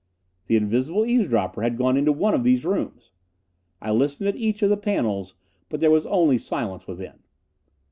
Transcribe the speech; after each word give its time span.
The 0.47 0.55
invisible 0.55 1.05
eavesdropper 1.05 1.61
had 1.61 1.77
gone 1.77 1.95
into 1.95 2.11
one 2.11 2.33
of 2.33 2.43
these 2.43 2.65
rooms! 2.65 3.11
I 3.79 3.91
listened 3.91 4.29
at 4.29 4.35
each 4.35 4.63
of 4.63 4.71
the 4.71 4.75
panels, 4.75 5.35
but 5.69 5.79
there 5.79 5.91
was 5.91 6.07
only 6.07 6.39
silence 6.39 6.87
within. 6.87 7.19